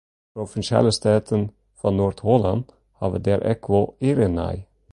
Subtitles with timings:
[0.33, 1.43] De Provinsjale Steaten
[1.79, 2.61] fan Noard-Hollân
[2.99, 4.57] hawwe dêr ek wol earen nei.